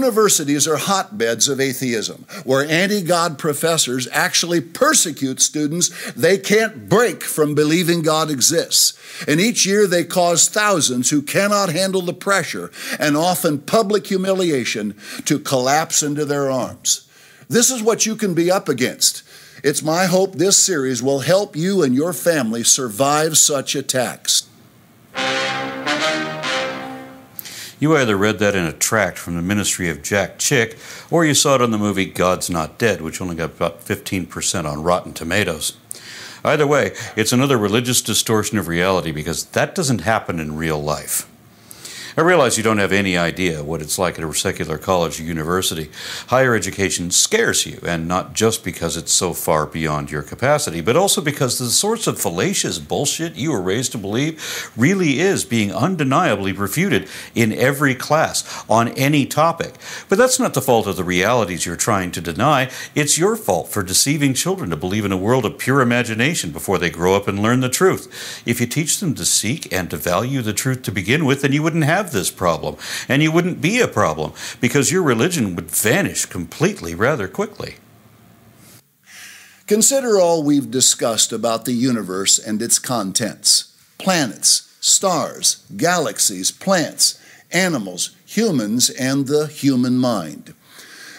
[0.00, 7.22] Universities are hotbeds of atheism, where anti God professors actually persecute students they can't break
[7.22, 8.98] from believing God exists.
[9.28, 14.94] And each year they cause thousands who cannot handle the pressure and often public humiliation
[15.26, 17.06] to collapse into their arms.
[17.50, 19.22] This is what you can be up against.
[19.62, 24.49] It's my hope this series will help you and your family survive such attacks.
[27.80, 30.76] You either read that in a tract from the ministry of Jack Chick,
[31.10, 34.70] or you saw it on the movie God's Not Dead, which only got about 15%
[34.70, 35.78] on Rotten Tomatoes.
[36.44, 41.29] Either way, it's another religious distortion of reality because that doesn't happen in real life.
[42.16, 45.22] I realize you don't have any idea what it's like at a secular college or
[45.22, 45.90] university.
[46.26, 50.96] Higher education scares you, and not just because it's so far beyond your capacity, but
[50.96, 55.72] also because the sorts of fallacious bullshit you were raised to believe really is being
[55.72, 59.74] undeniably refuted in every class on any topic.
[60.08, 62.70] But that's not the fault of the realities you're trying to deny.
[62.94, 66.78] It's your fault for deceiving children to believe in a world of pure imagination before
[66.78, 68.42] they grow up and learn the truth.
[68.44, 71.52] If you teach them to seek and to value the truth to begin with, then
[71.52, 72.76] you wouldn't have have this problem,
[73.08, 77.74] and you wouldn't be a problem because your religion would vanish completely rather quickly.
[79.66, 83.66] Consider all we've discussed about the universe and its contents
[83.98, 87.20] planets, stars, galaxies, plants,
[87.52, 90.54] animals, humans, and the human mind.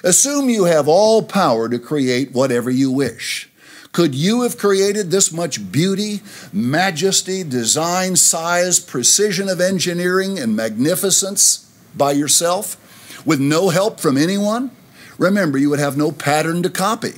[0.04, 3.51] Assume you have all power to create whatever you wish.
[3.92, 6.22] Could you have created this much beauty,
[6.54, 12.78] majesty, design, size, precision of engineering, and magnificence by yourself
[13.26, 14.72] with no help from anyone?
[15.18, 17.16] Remember, you would have no pattern to copy.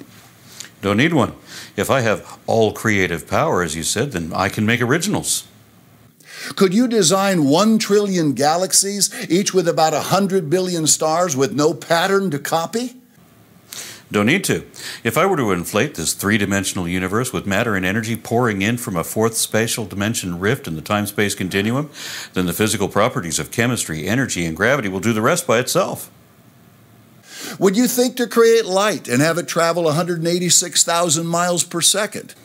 [0.81, 1.33] Don't need one.
[1.77, 5.47] If I have all creative power, as you said, then I can make originals.
[6.55, 11.73] Could you design one trillion galaxies, each with about a hundred billion stars, with no
[11.73, 12.95] pattern to copy?
[14.13, 14.63] Don't need to.
[15.03, 18.77] If I were to inflate this three dimensional universe with matter and energy pouring in
[18.77, 21.89] from a fourth spatial dimension rift in the time space continuum,
[22.33, 26.11] then the physical properties of chemistry, energy, and gravity will do the rest by itself.
[27.57, 32.35] Would you think to create light and have it travel 186,000 miles per second?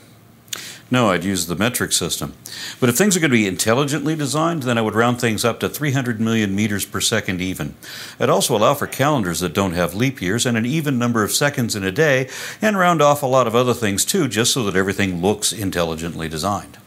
[0.91, 2.33] No, I'd use the metric system.
[2.81, 5.61] But if things are going to be intelligently designed, then I would round things up
[5.61, 7.75] to 300 million meters per second even.
[8.19, 11.33] I'd also allow for calendars that don't have leap years and an even number of
[11.33, 12.31] seconds in a day,
[12.63, 16.27] and round off a lot of other things too, just so that everything looks intelligently
[16.29, 16.79] designed.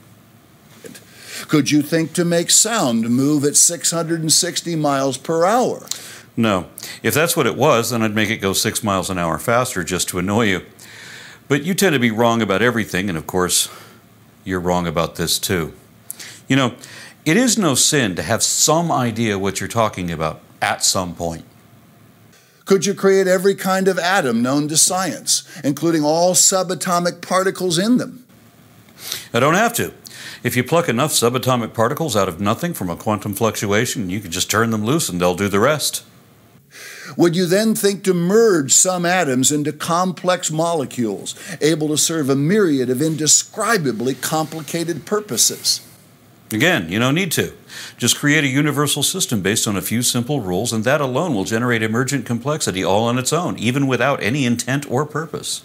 [1.48, 5.86] Could you think to make sound move at 660 miles per hour?
[6.36, 6.70] No.
[7.04, 9.84] If that's what it was, then I'd make it go six miles an hour faster
[9.84, 10.62] just to annoy you.
[11.48, 13.70] But you tend to be wrong about everything, and of course,
[14.44, 15.74] you're wrong about this too.
[16.48, 16.76] You know,
[17.26, 21.46] it is no sin to have some idea what you're talking about at some point.
[22.66, 27.98] Could you create every kind of atom known to science, including all subatomic particles in
[27.98, 28.26] them?
[29.34, 29.94] I don't have to.
[30.44, 34.32] If you pluck enough subatomic particles out of nothing from a quantum fluctuation, you can
[34.32, 36.04] just turn them loose and they'll do the rest.
[37.18, 42.36] Would you then think to merge some atoms into complex molecules, able to serve a
[42.36, 45.82] myriad of indescribably complicated purposes?
[46.52, 47.54] Again, you don't need to.
[47.98, 51.46] Just create a universal system based on a few simple rules, and that alone will
[51.46, 55.64] generate emergent complexity all on its own, even without any intent or purpose.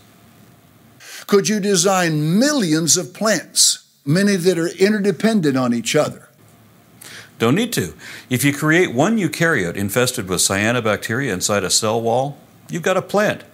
[1.26, 6.25] Could you design millions of plants, many that are interdependent on each other?
[7.38, 7.94] Don't need to.
[8.30, 12.38] If you create one eukaryote infested with cyanobacteria inside a cell wall,
[12.70, 13.44] you've got a plant.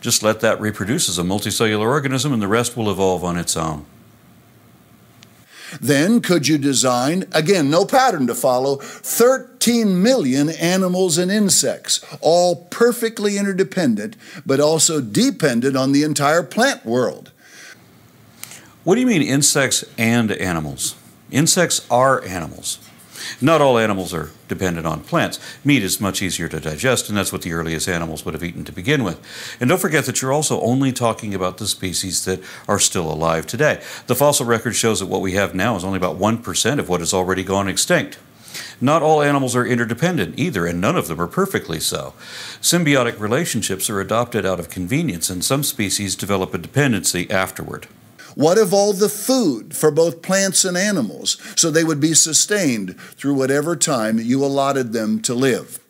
[0.00, 3.56] Just let that reproduce as a multicellular organism and the rest will evolve on its
[3.56, 3.84] own.
[5.80, 12.66] Then could you design, again, no pattern to follow, 13 million animals and insects, all
[12.66, 14.16] perfectly interdependent,
[14.46, 17.32] but also dependent on the entire plant world?
[18.84, 20.94] What do you mean, insects and animals?
[21.32, 22.78] Insects are animals.
[23.40, 25.38] Not all animals are dependent on plants.
[25.64, 28.64] Meat is much easier to digest, and that's what the earliest animals would have eaten
[28.64, 29.20] to begin with.
[29.60, 33.46] And don't forget that you're also only talking about the species that are still alive
[33.46, 33.80] today.
[34.06, 37.00] The fossil record shows that what we have now is only about 1% of what
[37.00, 38.18] has already gone extinct.
[38.80, 42.14] Not all animals are interdependent either, and none of them are perfectly so.
[42.60, 47.86] Symbiotic relationships are adopted out of convenience, and some species develop a dependency afterward.
[48.36, 53.00] What of all the food for both plants and animals so they would be sustained
[53.00, 55.80] through whatever time you allotted them to live?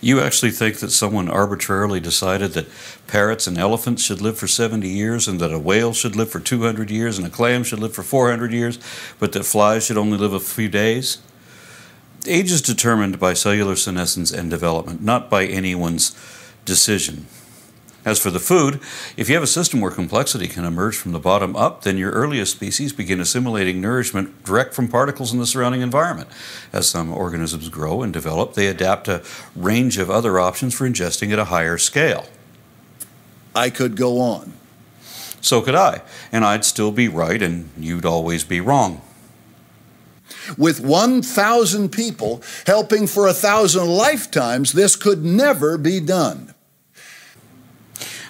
[0.00, 2.68] You actually think that someone arbitrarily decided that
[3.08, 6.38] parrots and elephants should live for 70 years and that a whale should live for
[6.38, 8.78] 200 years and a clam should live for 400 years,
[9.18, 11.18] but that flies should only live a few days?
[12.24, 16.16] Age is determined by cellular senescence and development, not by anyone's
[16.64, 17.26] decision.
[18.02, 18.80] As for the food,
[19.16, 22.12] if you have a system where complexity can emerge from the bottom up, then your
[22.12, 26.28] earliest species begin assimilating nourishment direct from particles in the surrounding environment.
[26.72, 29.22] As some organisms grow and develop, they adapt a
[29.54, 32.26] range of other options for ingesting at a higher scale.
[33.54, 34.54] I could go on.
[35.42, 36.00] So could I,
[36.32, 39.02] and I'd still be right, and you'd always be wrong.
[40.56, 46.54] With 1,000 people helping for a thousand lifetimes, this could never be done.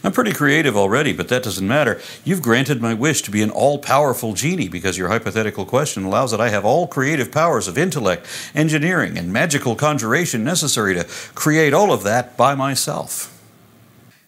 [0.02, 2.00] I'm pretty creative already, but that doesn't matter.
[2.25, 6.31] You've granted my wish to be an all powerful genie because your hypothetical question allows
[6.31, 11.05] that I have all creative powers of intellect, engineering, and magical conjuration necessary to
[11.35, 13.37] create all of that by myself.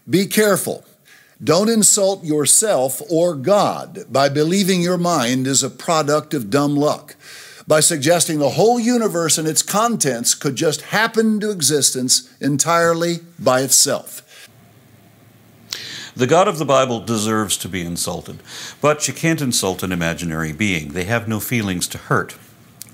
[0.09, 0.85] Be careful.
[1.43, 7.17] Don't insult yourself or God by believing your mind is a product of dumb luck,
[7.67, 13.63] by suggesting the whole universe and its contents could just happen into existence entirely by
[13.63, 14.23] itself.
[16.15, 18.43] The God of the Bible deserves to be insulted,
[18.83, 20.93] but you can't insult an imaginary being.
[20.93, 22.37] They have no feelings to hurt,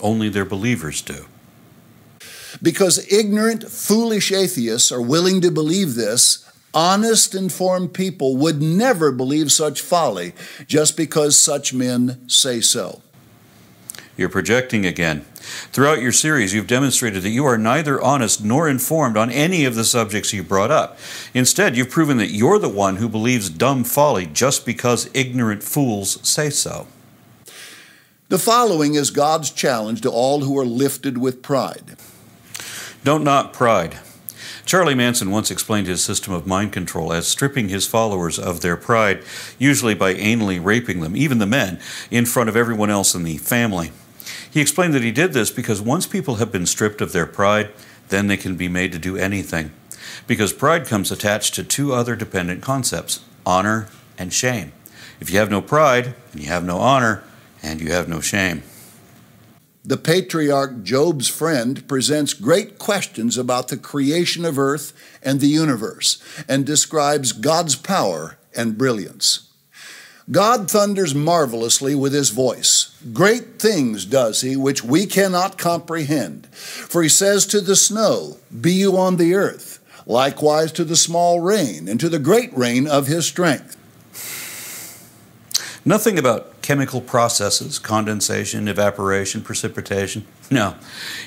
[0.01, 1.27] only their believers do.
[2.63, 9.51] Because ignorant, foolish atheists are willing to believe this, honest, informed people would never believe
[9.51, 10.33] such folly
[10.69, 13.03] just because such men say so.
[14.19, 15.21] You're projecting again.
[15.71, 19.77] Throughout your series, you've demonstrated that you are neither honest nor informed on any of
[19.77, 20.99] the subjects you brought up.
[21.35, 26.19] Instead, you've proven that you're the one who believes dumb folly just because ignorant fools
[26.29, 26.89] say so.
[28.29, 31.97] The following is God's challenge to all who are lifted with pride.
[33.05, 34.01] Don't knock pride.
[34.67, 38.77] Charlie Manson once explained his system of mind control as stripping his followers of their
[38.77, 39.23] pride,
[39.61, 41.79] usually by anally raping them, even the men,
[42.11, 43.93] in front of everyone else in the family.
[44.59, 47.71] He explained that he did this because once people have been stripped of their pride,
[48.09, 49.71] then they can be made to do anything.
[50.27, 53.87] Because pride comes attached to two other dependent concepts honor
[54.19, 54.73] and shame.
[55.21, 57.23] If you have no pride, and you have no honor,
[57.63, 58.65] and you have no shame.
[59.85, 66.21] The patriarch Job's friend presents great questions about the creation of earth and the universe
[66.49, 69.48] and describes God's power and brilliance.
[70.31, 72.95] God thunders marvelously with his voice.
[73.15, 76.47] Great things does he, which we cannot comprehend.
[76.49, 81.41] For he says to the snow, Be you on the earth, likewise to the small
[81.41, 83.77] rain, and to the great rain of his strength.
[85.83, 90.27] Nothing about chemical processes, condensation, evaporation, precipitation.
[90.51, 90.75] No.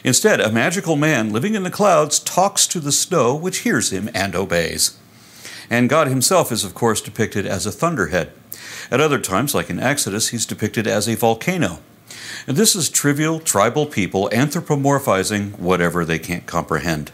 [0.04, 4.12] Instead, a magical man living in the clouds talks to the snow, which hears him
[4.14, 4.96] and obeys.
[5.72, 8.32] And God himself is, of course, depicted as a thunderhead.
[8.90, 11.80] At other times, like in Exodus, he's depicted as a volcano.
[12.48, 17.12] And this is trivial tribal people anthropomorphizing whatever they can't comprehend.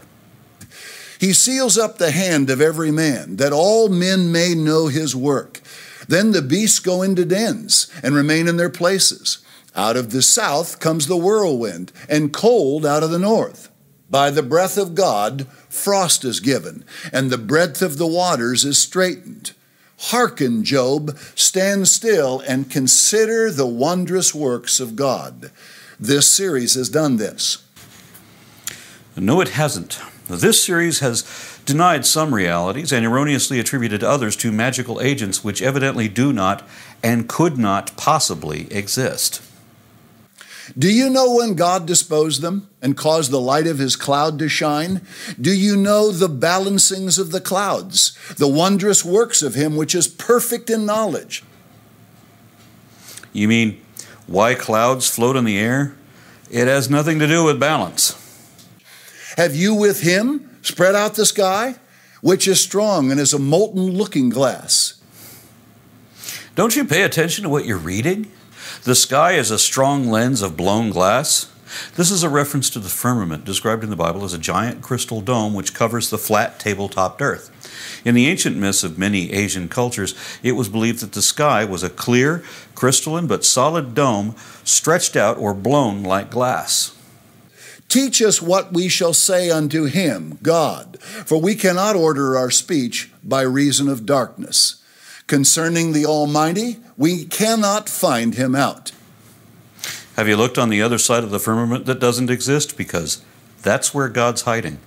[1.20, 5.62] He seals up the hand of every man, that all men may know his work.
[6.08, 9.40] Then the beasts go into dens and remain in their places.
[9.76, 13.70] Out of the south comes the whirlwind, and cold out of the north.
[14.10, 18.78] By the breath of God, frost is given, and the breadth of the waters is
[18.78, 19.54] straitened.
[19.98, 25.52] Hearken, Job, stand still and consider the wondrous works of God.
[26.00, 27.64] This series has done this.
[29.16, 30.00] No, it hasn't.
[30.30, 31.24] This series has
[31.66, 36.68] denied some realities and erroneously attributed others to magical agents which evidently do not
[37.02, 39.42] and could not possibly exist.
[40.76, 44.50] Do you know when God disposed them and caused the light of his cloud to
[44.50, 45.02] shine?
[45.40, 50.08] Do you know the balancings of the clouds, the wondrous works of him which is
[50.08, 51.44] perfect in knowledge?
[53.32, 53.82] You mean
[54.26, 55.96] why clouds float in the air?
[56.50, 58.16] It has nothing to do with balance.
[59.38, 61.76] Have you with him spread out the sky,
[62.22, 65.00] which is strong and is a molten looking glass?
[66.56, 68.32] Don't you pay attention to what you're reading?
[68.88, 71.52] The sky is a strong lens of blown glass.
[71.98, 75.20] This is a reference to the firmament, described in the Bible as a giant crystal
[75.20, 77.52] dome which covers the flat tabletop earth.
[78.06, 81.84] In the ancient myths of many Asian cultures, it was believed that the sky was
[81.84, 86.96] a clear, crystalline, but solid dome stretched out or blown like glass.
[87.90, 93.12] Teach us what we shall say unto him, God, for we cannot order our speech
[93.22, 94.77] by reason of darkness.
[95.28, 98.94] Concerning the Almighty, we cannot find him out.
[100.16, 102.78] Have you looked on the other side of the firmament that doesn't exist?
[102.78, 103.22] Because
[103.62, 104.80] that's where God's hiding.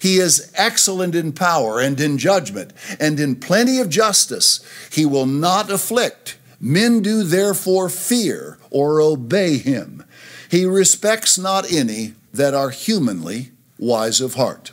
[0.00, 4.60] He is excellent in power and in judgment, and in plenty of justice.
[4.90, 6.38] He will not afflict.
[6.60, 10.04] Men do therefore fear or obey him.
[10.48, 14.72] He respects not any, that are humanly wise of heart.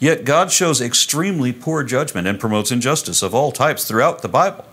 [0.00, 4.64] Yet God shows extremely poor judgment and promotes injustice of all types throughout the Bible.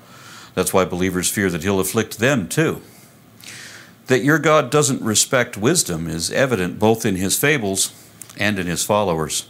[0.56, 2.82] That's why believers fear that He'll afflict them too.
[4.08, 7.94] That your God doesn't respect wisdom is evident both in His fables
[8.38, 9.50] and in His followers.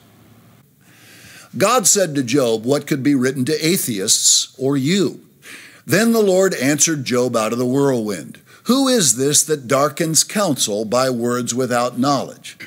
[1.56, 5.22] God said to Job what could be written to atheists or you.
[5.86, 10.86] Then the Lord answered Job out of the whirlwind Who is this that darkens counsel
[10.86, 12.58] by words without knowledge?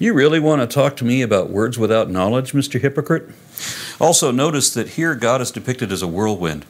[0.00, 2.80] You really want to talk to me about words without knowledge, Mr.
[2.80, 3.28] Hypocrite?
[4.00, 6.64] Also, notice that here God is depicted as a whirlwind.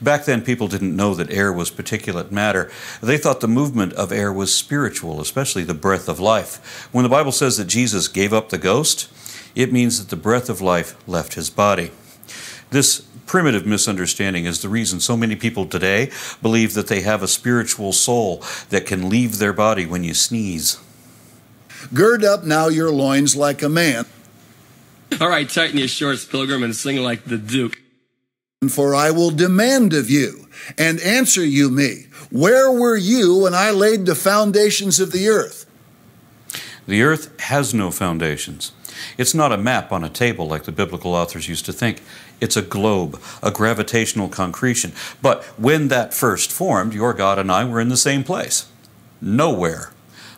[0.00, 2.72] Back then, people didn't know that air was particulate matter.
[3.00, 6.88] They thought the movement of air was spiritual, especially the breath of life.
[6.90, 9.08] When the Bible says that Jesus gave up the ghost,
[9.54, 11.92] it means that the breath of life left his body.
[12.70, 16.10] This primitive misunderstanding is the reason so many people today
[16.42, 20.80] believe that they have a spiritual soul that can leave their body when you sneeze.
[21.92, 24.06] Gird up now your loins like a man.
[25.20, 27.78] All right, tighten your shorts, pilgrim, and sing like the Duke.
[28.68, 30.48] For I will demand of you,
[30.78, 35.66] and answer you me, where were you when I laid the foundations of the earth?
[36.86, 38.72] The earth has no foundations.
[39.18, 42.02] It's not a map on a table like the biblical authors used to think.
[42.40, 44.92] It's a globe, a gravitational concretion.
[45.20, 48.68] But when that first formed, your God and I were in the same place.
[49.20, 49.92] Nowhere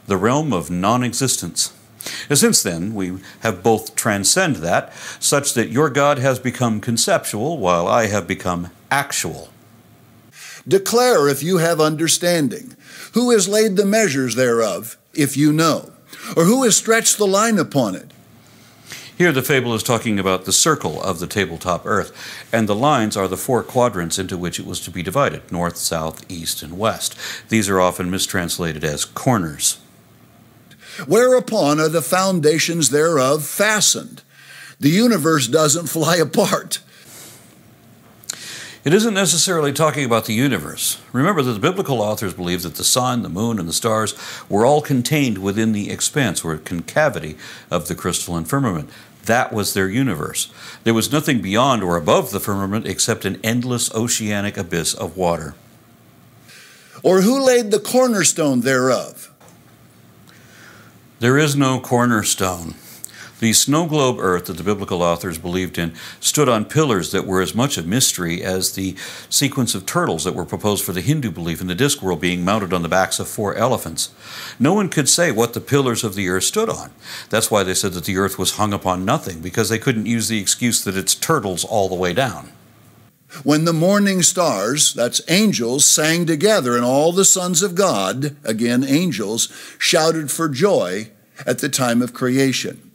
[0.07, 1.73] the realm of non existence.
[2.33, 7.87] Since then, we have both transcend that, such that your God has become conceptual while
[7.87, 9.49] I have become actual.
[10.67, 12.77] Declare if you have understanding.
[13.13, 15.93] Who has laid the measures thereof, if you know?
[16.37, 18.11] Or who has stretched the line upon it?
[19.17, 22.13] Here, the fable is talking about the circle of the tabletop earth,
[22.53, 25.77] and the lines are the four quadrants into which it was to be divided north,
[25.77, 27.17] south, east, and west.
[27.49, 29.79] These are often mistranslated as corners
[31.07, 34.23] whereupon are the foundations thereof fastened.
[34.81, 36.81] The universe doesn't fly apart.
[38.85, 41.01] It isn't necessarily talking about the universe.
[41.15, 44.15] Remember that the biblical authors believe that the sun, the moon, and the stars
[44.47, 47.39] were all contained within the expanse or concavity
[47.71, 48.91] of the crystalline firmament.
[49.25, 50.53] That was their universe.
[50.85, 55.55] There was nothing beyond or above the firmament except an endless oceanic abyss of water.
[57.03, 59.34] Or who laid the cornerstone thereof?
[61.25, 62.75] There is no cornerstone.
[63.41, 67.41] The snow globe earth that the biblical authors believed in stood on pillars that were
[67.41, 68.95] as much a mystery as the
[69.31, 72.45] sequence of turtles that were proposed for the Hindu belief in the disk world being
[72.45, 74.13] mounted on the backs of four elephants.
[74.59, 76.91] No one could say what the pillars of the earth stood on.
[77.31, 80.29] That's why they said that the earth was hung upon nothing, because they couldn't use
[80.29, 82.53] the excuse that it's turtles all the way down.
[83.45, 88.85] When the morning stars, that's angels, sang together, and all the sons of God, again
[88.85, 91.09] angels, shouted for joy,
[91.47, 92.91] at the time of creation.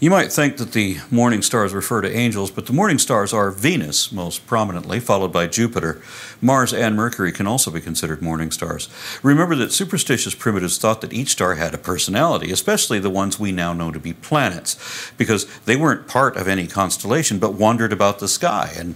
[0.00, 3.50] You might think that the morning stars refer to angels, but the morning stars are
[3.50, 6.00] Venus, most prominently, followed by Jupiter.
[6.40, 8.88] Mars and Mercury can also be considered morning stars.
[9.22, 13.52] Remember that superstitious primitives thought that each star had a personality, especially the ones we
[13.52, 18.20] now know to be planets, because they weren't part of any constellation but wandered about
[18.20, 18.72] the sky.
[18.74, 18.94] And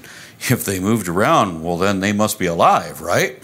[0.48, 3.42] if they moved around, well, then they must be alive, right?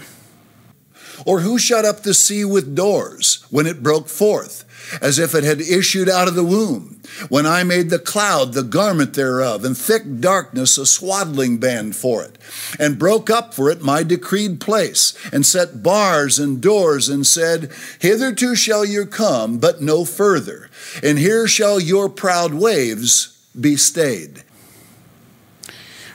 [1.27, 4.65] Or who shut up the sea with doors when it broke forth?
[5.01, 7.01] As if it had issued out of the womb.
[7.29, 12.23] When I made the cloud the garment thereof, and thick darkness a swaddling band for
[12.23, 12.37] it,
[12.79, 17.71] and broke up for it my decreed place, and set bars and doors, and said,
[17.99, 20.69] Hitherto shall you come, but no further,
[21.03, 24.43] and here shall your proud waves be stayed.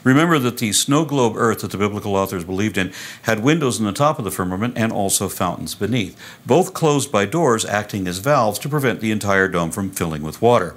[0.06, 3.86] Remember that the snow globe earth that the biblical authors believed in had windows in
[3.86, 8.18] the top of the firmament and also fountains beneath, both closed by doors acting as
[8.18, 10.76] valves to prevent the entire dome from filling with water.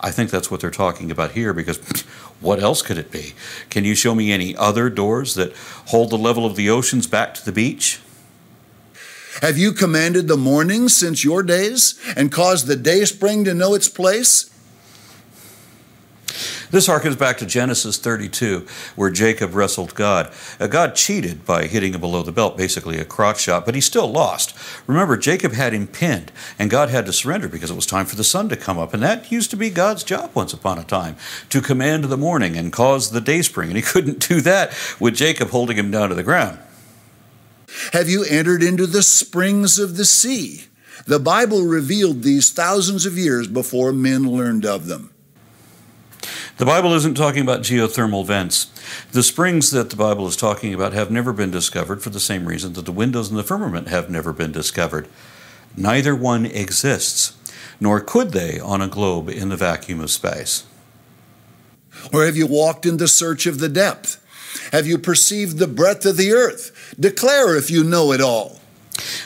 [0.00, 1.76] I think that's what they're talking about here because
[2.40, 3.34] what else could it be?
[3.68, 5.52] Can you show me any other doors that
[5.88, 8.00] hold the level of the oceans back to the beach?
[9.42, 13.74] Have you commanded the morning since your days and caused the day spring to know
[13.74, 14.50] its place?
[16.70, 20.32] This harkens back to Genesis 32, where Jacob wrestled God.
[20.58, 23.80] Uh, God cheated by hitting him below the belt, basically a crotch shot, but he
[23.80, 24.56] still lost.
[24.86, 28.16] Remember, Jacob had him pinned, and God had to surrender because it was time for
[28.16, 28.94] the sun to come up.
[28.94, 31.16] And that used to be God's job once upon a time
[31.48, 33.68] to command the morning and cause the day spring.
[33.68, 36.58] And he couldn't do that with Jacob holding him down to the ground.
[37.92, 40.64] Have you entered into the springs of the sea?
[41.06, 45.12] The Bible revealed these thousands of years before men learned of them.
[46.60, 48.66] The Bible isn't talking about geothermal vents.
[49.12, 52.44] The springs that the Bible is talking about have never been discovered for the same
[52.44, 55.08] reason that the windows in the firmament have never been discovered.
[55.74, 57.32] Neither one exists,
[57.80, 60.66] nor could they on a globe in the vacuum of space.
[62.12, 64.22] Or have you walked in the search of the depth?
[64.70, 66.94] Have you perceived the breadth of the earth?
[67.00, 68.59] Declare if you know it all.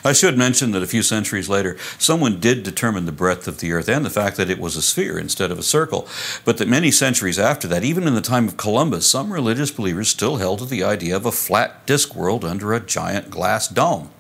[0.04, 3.72] I should mention that a few centuries later, someone did determine the breadth of the
[3.72, 6.08] earth and the fact that it was a sphere instead of a circle.
[6.44, 10.08] But that many centuries after that, even in the time of Columbus, some religious believers
[10.08, 14.10] still held to the idea of a flat disk world under a giant glass dome.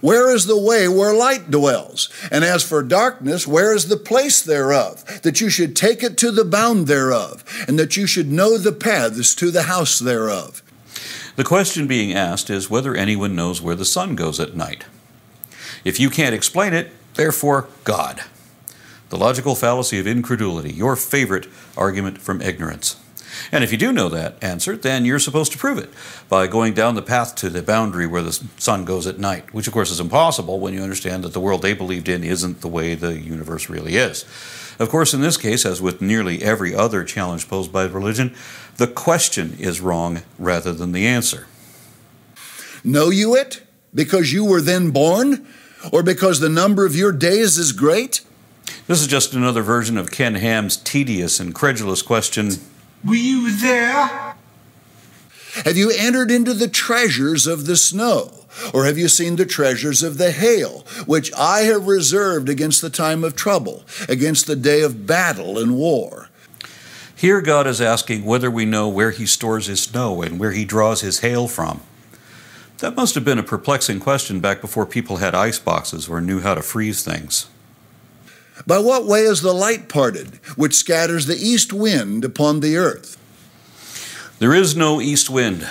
[0.00, 2.10] Where is the way where light dwells?
[2.30, 5.22] And as for darkness, where is the place thereof?
[5.22, 8.72] That you should take it to the bound thereof, and that you should know the
[8.72, 10.62] paths to the house thereof.
[11.36, 14.84] The question being asked is whether anyone knows where the sun goes at night.
[15.84, 18.22] If you can't explain it, therefore, God.
[19.08, 21.46] The logical fallacy of incredulity, your favorite
[21.76, 22.96] argument from ignorance.
[23.52, 25.90] And if you do know that answer, then you're supposed to prove it
[26.28, 29.66] by going down the path to the boundary where the sun goes at night, which
[29.66, 32.68] of course is impossible when you understand that the world they believed in isn't the
[32.68, 34.24] way the universe really is.
[34.78, 38.34] Of course, in this case, as with nearly every other challenge posed by religion,
[38.80, 41.46] the question is wrong rather than the answer.
[42.82, 43.62] Know you it
[43.94, 45.46] because you were then born,
[45.92, 48.22] or because the number of your days is great?
[48.86, 52.52] This is just another version of Ken Ham's tedious and credulous question
[53.04, 54.34] Were you there?
[55.66, 58.46] Have you entered into the treasures of the snow?
[58.72, 62.90] Or have you seen the treasures of the hail, which I have reserved against the
[62.90, 66.19] time of trouble, against the day of battle and war?
[67.20, 70.64] Here, God is asking whether we know where He stores His snow and where He
[70.64, 71.82] draws His hail from.
[72.78, 76.40] That must have been a perplexing question back before people had ice boxes or knew
[76.40, 77.50] how to freeze things.
[78.66, 83.18] By what way is the light parted, which scatters the east wind upon the earth?
[84.38, 85.68] There is no east wind.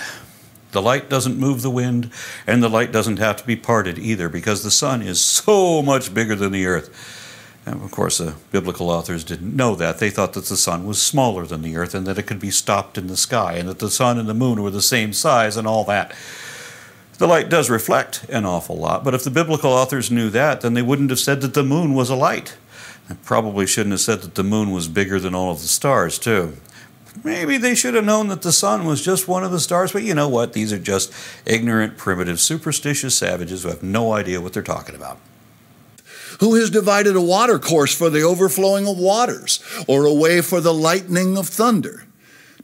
[0.71, 2.11] The light doesn't move the wind,
[2.45, 6.13] and the light doesn't have to be parted either because the sun is so much
[6.13, 7.18] bigger than the earth.
[7.69, 9.99] And of course, the biblical authors didn't know that.
[9.99, 12.49] They thought that the sun was smaller than the earth and that it could be
[12.49, 15.55] stopped in the sky and that the sun and the moon were the same size
[15.55, 16.15] and all that.
[17.19, 20.73] The light does reflect an awful lot, but if the biblical authors knew that, then
[20.73, 22.57] they wouldn't have said that the moon was a light.
[23.07, 26.17] They probably shouldn't have said that the moon was bigger than all of the stars,
[26.17, 26.57] too.
[27.23, 30.03] Maybe they should have known that the sun was just one of the stars, but
[30.03, 30.53] you know what?
[30.53, 31.13] These are just
[31.45, 35.19] ignorant, primitive, superstitious savages who have no idea what they're talking about.
[36.39, 40.61] Who has divided a water course for the overflowing of waters, or a way for
[40.61, 42.05] the lightning of thunder,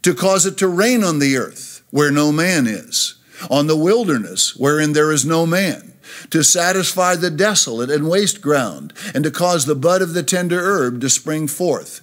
[0.02, 3.16] to cause it to rain on the earth where no man is,
[3.50, 5.94] on the wilderness wherein there is no man?
[6.30, 10.60] to satisfy the desolate and waste ground, and to cause the bud of the tender
[10.60, 12.02] herb to spring forth.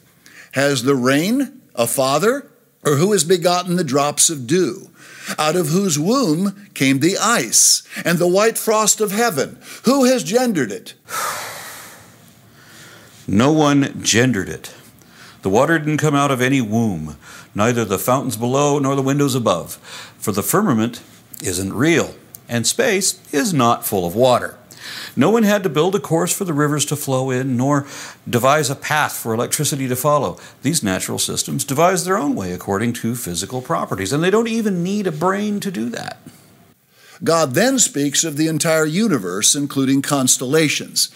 [0.52, 2.48] Has the rain a father?
[2.84, 4.90] Or who has begotten the drops of dew?
[5.38, 9.60] Out of whose womb came the ice and the white frost of heaven?
[9.84, 10.94] Who has gendered it?
[13.26, 14.74] No one gendered it.
[15.42, 17.16] The water didn't come out of any womb,
[17.54, 19.74] neither the fountains below nor the windows above,
[20.18, 21.02] for the firmament
[21.42, 22.14] isn't real,
[22.48, 24.56] and space is not full of water.
[25.14, 27.86] No one had to build a course for the rivers to flow in, nor
[28.28, 30.38] devise a path for electricity to follow.
[30.62, 34.82] These natural systems devise their own way according to physical properties, and they don't even
[34.82, 36.18] need a brain to do that.
[37.22, 41.10] God then speaks of the entire universe, including constellations.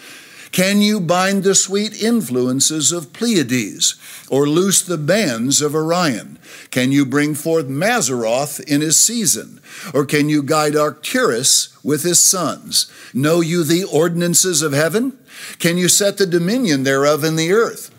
[0.51, 3.95] Can you bind the sweet influences of Pleiades,
[4.29, 6.39] or loose the bands of Orion?
[6.71, 9.61] Can you bring forth Mazzaroth in his season,
[9.93, 12.91] or can you guide Arcturus with his sons?
[13.13, 15.17] Know you the ordinances of heaven?
[15.59, 17.93] Can you set the dominion thereof in the earth?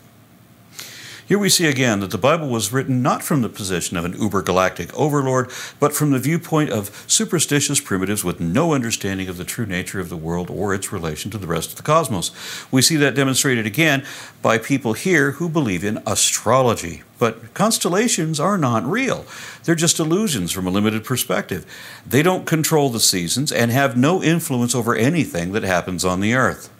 [1.29, 4.19] Here we see again that the Bible was written not from the position of an
[4.19, 9.45] uber galactic overlord, but from the viewpoint of superstitious primitives with no understanding of the
[9.45, 12.31] true nature of the world or its relation to the rest of the cosmos.
[12.71, 14.07] We see that demonstrated again
[14.41, 17.03] by people here who believe in astrology.
[17.19, 19.27] But constellations are not real.
[19.65, 21.67] They're just illusions from a limited perspective.
[22.07, 26.33] They don't control the seasons and have no influence over anything that happens on the
[26.33, 26.71] earth.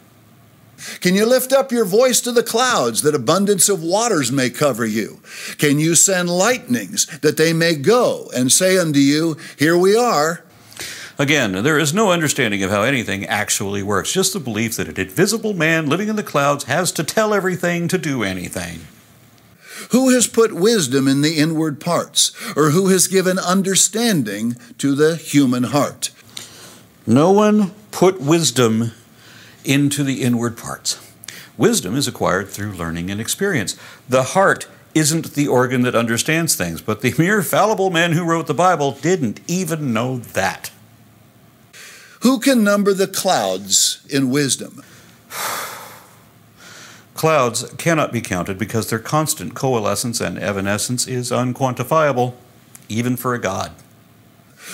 [1.01, 4.85] Can you lift up your voice to the clouds that abundance of waters may cover
[4.85, 5.21] you?
[5.57, 10.43] Can you send lightnings that they may go and say unto you, Here we are?
[11.19, 14.97] Again, there is no understanding of how anything actually works, just the belief that an
[14.97, 18.87] invisible man living in the clouds has to tell everything to do anything.
[19.91, 25.17] Who has put wisdom in the inward parts, or who has given understanding to the
[25.17, 26.11] human heart?
[27.05, 28.91] No one put wisdom
[29.63, 30.99] into the inward parts.
[31.57, 33.75] Wisdom is acquired through learning and experience.
[34.07, 38.47] The heart isn't the organ that understands things, but the mere fallible man who wrote
[38.47, 40.71] the Bible didn't even know that.
[42.21, 44.83] Who can number the clouds in wisdom?
[47.13, 52.33] Clouds cannot be counted because their constant coalescence and evanescence is unquantifiable,
[52.87, 53.73] even for a god.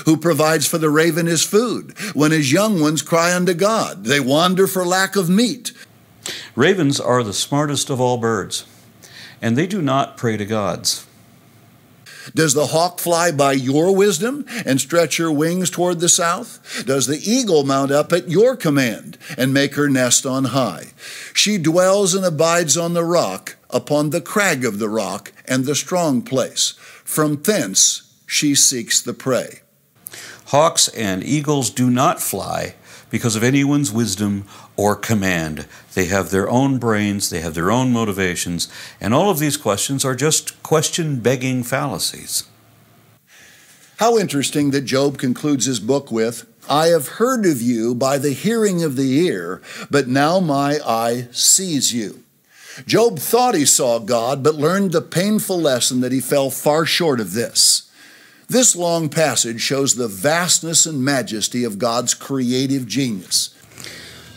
[0.05, 4.05] Who provides for the raven his food when his young ones cry unto God?
[4.05, 5.71] They wander for lack of meat.
[6.55, 8.65] Ravens are the smartest of all birds,
[9.41, 11.05] and they do not pray to gods.
[12.33, 16.83] Does the hawk fly by your wisdom and stretch her wings toward the south?
[16.85, 20.93] Does the eagle mount up at your command and make her nest on high?
[21.33, 25.75] She dwells and abides on the rock, upon the crag of the rock and the
[25.75, 26.71] strong place.
[27.03, 29.59] From thence she seeks the prey.
[30.45, 32.75] Hawks and eagles do not fly
[33.09, 35.67] because of anyone's wisdom or command.
[35.93, 38.67] They have their own brains, they have their own motivations,
[38.99, 42.43] and all of these questions are just question begging fallacies.
[43.97, 48.33] How interesting that Job concludes his book with I have heard of you by the
[48.33, 52.23] hearing of the ear, but now my eye sees you.
[52.85, 57.19] Job thought he saw God, but learned the painful lesson that he fell far short
[57.19, 57.89] of this.
[58.47, 63.49] This long passage shows the vastness and majesty of God's creative genius.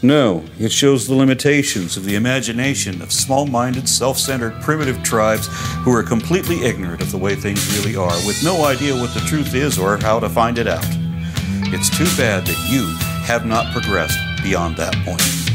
[0.03, 5.49] No, it shows the limitations of the imagination of small minded, self centered, primitive tribes
[5.83, 9.21] who are completely ignorant of the way things really are, with no idea what the
[9.21, 10.87] truth is or how to find it out.
[11.71, 12.87] It's too bad that you
[13.27, 15.48] have not progressed beyond that point.